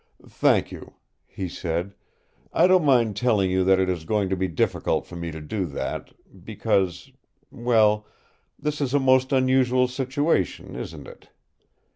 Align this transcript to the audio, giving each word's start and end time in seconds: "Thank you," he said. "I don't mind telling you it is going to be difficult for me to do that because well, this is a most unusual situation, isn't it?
"Thank 0.27 0.71
you," 0.71 0.95
he 1.27 1.47
said. 1.47 1.93
"I 2.51 2.65
don't 2.65 2.83
mind 2.83 3.15
telling 3.15 3.51
you 3.51 3.69
it 3.69 3.87
is 3.87 4.03
going 4.03 4.29
to 4.29 4.35
be 4.35 4.47
difficult 4.47 5.05
for 5.05 5.15
me 5.15 5.29
to 5.29 5.39
do 5.39 5.67
that 5.67 6.11
because 6.43 7.11
well, 7.51 8.07
this 8.57 8.81
is 8.81 8.95
a 8.95 8.99
most 8.99 9.31
unusual 9.31 9.87
situation, 9.87 10.75
isn't 10.75 11.05
it? 11.07 11.29